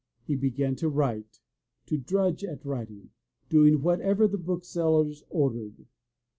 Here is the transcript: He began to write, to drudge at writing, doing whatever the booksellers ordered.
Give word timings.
He 0.25 0.35
began 0.35 0.75
to 0.77 0.89
write, 0.89 1.41
to 1.85 1.95
drudge 1.95 2.43
at 2.43 2.65
writing, 2.65 3.11
doing 3.49 3.83
whatever 3.83 4.27
the 4.27 4.39
booksellers 4.39 5.23
ordered. 5.29 5.85